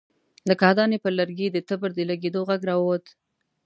له 0.47 0.53
کاهدانې 0.61 0.97
پر 1.03 1.11
لرګي 1.19 1.47
د 1.51 1.57
تبر 1.69 1.89
د 1.95 1.99
لګېدو 2.09 2.41
غږ 2.49 2.61
را 2.69 2.75
ووت. 2.79 3.05